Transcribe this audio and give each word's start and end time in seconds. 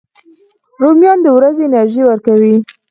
رومیان 0.81 1.17
د 1.23 1.27
ورځې 1.37 1.63
انرژي 1.65 2.01
ورکوي 2.05 2.55